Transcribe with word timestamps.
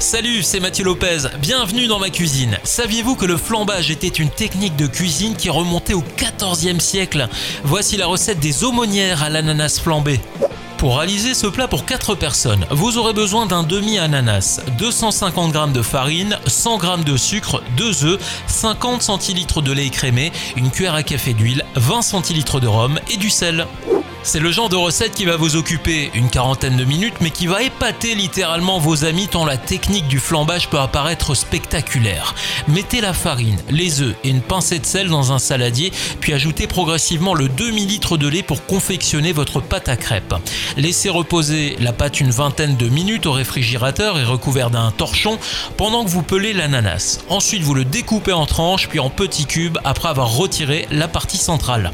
Salut, 0.00 0.44
c'est 0.44 0.60
Mathieu 0.60 0.84
Lopez, 0.84 1.22
bienvenue 1.40 1.88
dans 1.88 1.98
ma 1.98 2.08
cuisine. 2.08 2.56
Saviez-vous 2.62 3.16
que 3.16 3.26
le 3.26 3.36
flambage 3.36 3.90
était 3.90 4.06
une 4.06 4.30
technique 4.30 4.76
de 4.76 4.86
cuisine 4.86 5.34
qui 5.34 5.50
remontait 5.50 5.94
au 5.94 6.04
14e 6.16 6.78
siècle? 6.78 7.28
Voici 7.64 7.96
la 7.96 8.06
recette 8.06 8.38
des 8.38 8.62
aumônières 8.62 9.24
à 9.24 9.28
l'ananas 9.28 9.80
flambé. 9.82 10.20
Pour 10.76 10.98
réaliser 10.98 11.34
ce 11.34 11.48
plat 11.48 11.66
pour 11.66 11.84
4 11.84 12.14
personnes, 12.14 12.64
vous 12.70 12.96
aurez 12.96 13.12
besoin 13.12 13.46
d'un 13.46 13.64
demi-ananas, 13.64 14.60
250 14.78 15.52
g 15.52 15.60
de 15.74 15.82
farine, 15.82 16.38
100 16.46 16.80
g 16.80 16.88
de 17.04 17.16
sucre, 17.16 17.60
2 17.76 18.04
œufs, 18.04 18.20
50 18.46 19.02
centilitres 19.02 19.62
de 19.62 19.72
lait 19.72 19.86
écrémé, 19.86 20.30
une 20.56 20.70
cuillère 20.70 20.94
à 20.94 21.02
café 21.02 21.34
d'huile, 21.34 21.64
20 21.74 22.02
centilitres 22.02 22.60
de 22.60 22.68
rhum 22.68 23.00
et 23.10 23.16
du 23.16 23.30
sel. 23.30 23.66
C'est 24.24 24.40
le 24.40 24.50
genre 24.50 24.68
de 24.68 24.76
recette 24.76 25.14
qui 25.14 25.24
va 25.24 25.36
vous 25.36 25.56
occuper 25.56 26.10
une 26.12 26.28
quarantaine 26.28 26.76
de 26.76 26.84
minutes 26.84 27.14
mais 27.20 27.30
qui 27.30 27.46
va 27.46 27.62
épater 27.62 28.14
littéralement 28.14 28.78
vos 28.78 29.04
amis 29.04 29.28
tant 29.28 29.46
la 29.46 29.56
technique 29.56 30.08
du 30.08 30.18
flambage 30.18 30.68
peut 30.68 30.78
apparaître 30.78 31.34
spectaculaire. 31.34 32.34
Mettez 32.66 33.00
la 33.00 33.14
farine, 33.14 33.58
les 33.70 34.02
œufs 34.02 34.16
et 34.24 34.28
une 34.28 34.42
pincée 34.42 34.80
de 34.80 34.86
sel 34.86 35.08
dans 35.08 35.32
un 35.32 35.38
saladier 35.38 35.92
puis 36.20 36.34
ajoutez 36.34 36.66
progressivement 36.66 37.32
le 37.32 37.48
demi-litre 37.48 38.16
de 38.16 38.28
lait 38.28 38.42
pour 38.42 38.66
confectionner 38.66 39.32
votre 39.32 39.60
pâte 39.60 39.88
à 39.88 39.96
crêpes. 39.96 40.34
Laissez 40.76 41.08
reposer 41.08 41.76
la 41.80 41.92
pâte 41.92 42.20
une 42.20 42.30
vingtaine 42.30 42.76
de 42.76 42.88
minutes 42.88 43.26
au 43.26 43.32
réfrigérateur 43.32 44.18
et 44.18 44.24
recouvert 44.24 44.70
d'un 44.70 44.90
torchon 44.90 45.38
pendant 45.76 46.04
que 46.04 46.10
vous 46.10 46.22
pelez 46.22 46.52
l'ananas. 46.52 47.20
Ensuite 47.28 47.62
vous 47.62 47.74
le 47.74 47.84
découpez 47.84 48.32
en 48.32 48.46
tranches 48.46 48.88
puis 48.88 49.00
en 49.00 49.10
petits 49.10 49.46
cubes 49.46 49.78
après 49.84 50.08
avoir 50.08 50.36
retiré 50.36 50.86
la 50.90 51.08
partie 51.08 51.38
centrale. 51.38 51.92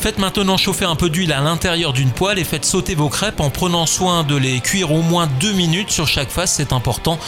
Faites 0.00 0.16
maintenant 0.16 0.56
chauffer 0.56 0.86
un 0.86 0.96
peu 0.96 1.10
d'huile 1.10 1.30
à 1.34 1.42
l'intérieur 1.42 1.92
d'une 1.92 2.10
poêle 2.10 2.38
et 2.38 2.44
faites 2.44 2.64
sauter 2.64 2.94
vos 2.94 3.10
crêpes 3.10 3.38
en 3.38 3.50
prenant 3.50 3.84
soin 3.84 4.24
de 4.24 4.34
les 4.34 4.60
cuire 4.60 4.92
au 4.92 5.02
moins 5.02 5.28
2 5.40 5.52
minutes 5.52 5.90
sur 5.90 6.08
chaque 6.08 6.30
face, 6.30 6.54
c'est 6.54 6.72
important. 6.72 7.18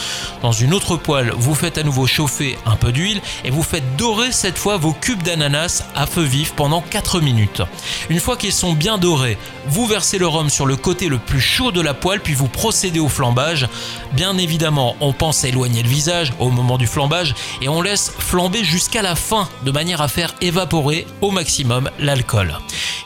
Dans 0.41 0.51
une 0.51 0.73
autre 0.73 0.97
poêle, 0.97 1.31
vous 1.37 1.53
faites 1.53 1.77
à 1.77 1.83
nouveau 1.83 2.07
chauffer 2.07 2.57
un 2.65 2.75
peu 2.75 2.91
d'huile 2.91 3.21
et 3.45 3.51
vous 3.51 3.61
faites 3.61 3.95
dorer 3.95 4.31
cette 4.31 4.57
fois 4.57 4.77
vos 4.77 4.91
cubes 4.91 5.21
d'ananas 5.21 5.83
à 5.93 6.07
feu 6.07 6.23
vif 6.23 6.53
pendant 6.55 6.81
4 6.81 7.21
minutes. 7.21 7.61
Une 8.09 8.19
fois 8.19 8.37
qu'ils 8.37 8.51
sont 8.51 8.73
bien 8.73 8.97
dorés, 8.97 9.37
vous 9.67 9.85
versez 9.85 10.17
le 10.17 10.25
rhum 10.25 10.49
sur 10.49 10.65
le 10.65 10.75
côté 10.75 11.09
le 11.09 11.19
plus 11.19 11.41
chaud 11.41 11.71
de 11.71 11.79
la 11.79 11.93
poêle 11.93 12.21
puis 12.21 12.33
vous 12.33 12.47
procédez 12.47 12.99
au 12.99 13.07
flambage. 13.07 13.67
Bien 14.13 14.35
évidemment, 14.39 14.95
on 14.99 15.13
pense 15.13 15.43
à 15.43 15.47
éloigner 15.47 15.83
le 15.83 15.89
visage 15.89 16.33
au 16.39 16.49
moment 16.49 16.79
du 16.79 16.87
flambage 16.87 17.35
et 17.61 17.69
on 17.69 17.83
laisse 17.83 18.11
flamber 18.17 18.63
jusqu'à 18.63 19.03
la 19.03 19.15
fin 19.15 19.47
de 19.63 19.69
manière 19.69 20.01
à 20.01 20.07
faire 20.07 20.33
évaporer 20.41 21.05
au 21.21 21.29
maximum 21.29 21.91
l'alcool. 21.99 22.57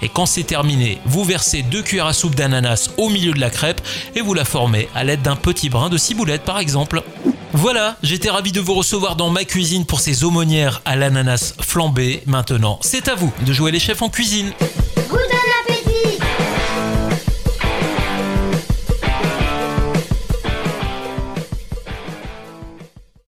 Et 0.02 0.10
quand 0.10 0.26
c'est 0.26 0.44
terminé, 0.44 1.00
vous 1.06 1.24
versez 1.24 1.64
deux 1.64 1.82
cuillères 1.82 2.06
à 2.08 2.14
soupe 2.14 2.36
d'ananas 2.36 2.90
au 2.98 3.10
milieu 3.10 3.34
de 3.34 3.40
la 3.40 3.50
crêpe 3.50 3.82
et 4.16 4.22
vous 4.22 4.34
la 4.34 4.46
formez 4.46 4.90
à 4.96 5.04
l'aide 5.04 5.22
d'un 5.22 5.36
petit 5.36 5.70
brin 5.70 5.90
de 5.90 5.98
ciboulette 5.98 6.44
par 6.44 6.60
exemple. 6.60 7.04
Voilà, 7.54 7.96
j'étais 8.04 8.30
ravi 8.30 8.52
de 8.52 8.60
vous 8.60 8.74
recevoir 8.74 9.16
dans 9.16 9.30
ma 9.30 9.44
cuisine 9.44 9.86
pour 9.86 10.00
ces 10.00 10.24
aumônières 10.24 10.82
à 10.86 10.96
l'ananas 10.96 11.54
flambé. 11.60 12.22
Maintenant, 12.26 12.78
c'est 12.82 13.08
à 13.08 13.16
vous 13.16 13.34
de 13.46 13.54
jouer 13.54 13.72
les 13.72 13.80
chefs 13.80 14.02
en 14.02 14.10
cuisine. 14.10 14.52